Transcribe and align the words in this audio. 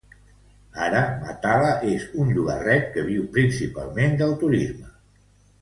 Ara 0.85 1.01
Matala 1.25 1.67
és 1.91 2.07
un 2.23 2.33
llogarret 2.37 2.89
que 2.97 3.07
viu 3.13 3.29
principalment 3.39 4.21
del 4.23 4.37
turisme. 4.47 4.93